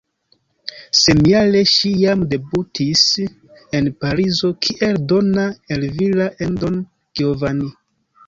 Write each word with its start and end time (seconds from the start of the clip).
Samjare 0.99 1.59
ŝi 1.71 1.89
jam 2.03 2.21
debutis 2.31 3.03
en 3.81 3.91
Parizo 4.05 4.51
kiel 4.67 4.99
Donna 5.13 5.45
Elvira 5.77 6.27
en 6.47 6.57
"Don 6.65 6.83
Giovanni". 7.21 7.71